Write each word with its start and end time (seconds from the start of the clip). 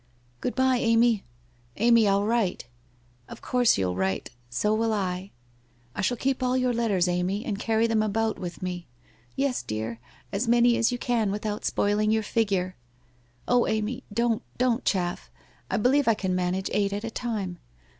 'Good 0.39 0.55
bye, 0.55 0.77
Amy! 0.77 1.23
Amy, 1.77 2.05
Til 2.05 2.23
write.'' 2.25 2.65
Of 3.29 3.43
course 3.43 3.77
you'll 3.77 3.95
write. 3.95 4.31
So 4.49 4.73
will 4.73 4.93
I.' 4.93 5.29
■J' 5.29 5.31
I 5.97 6.01
shall 6.01 6.17
keep 6.17 6.41
all 6.41 6.57
your 6.57 6.73
letters, 6.73 7.07
Amy, 7.07 7.45
and 7.45 7.59
carry 7.59 7.85
them 7.85 8.01
about 8.01 8.39
with 8.39 8.63
me.' 8.63 8.87
1 9.35 9.35
Yes, 9.35 9.61
dear, 9.61 9.99
as 10.31 10.47
many 10.47 10.75
as 10.75 10.91
you 10.91 10.97
can 10.97 11.29
without 11.29 11.65
spoiling 11.65 12.09
your 12.09 12.23
figure!'' 12.23 12.75
Oh, 13.47 13.67
Amy, 13.67 14.03
don't, 14.11 14.41
don't 14.57 14.83
chaff! 14.85 15.29
I 15.69 15.77
believe 15.77 16.07
I 16.07 16.15
can 16.15 16.33
manage 16.33 16.71
eight 16.73 16.93
at 16.93 17.03
a 17.03 17.11
time. 17.11 17.59